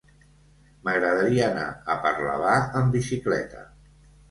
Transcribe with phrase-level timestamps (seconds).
[0.87, 1.67] M'agradaria anar
[1.97, 3.65] a Parlavà amb bicicleta.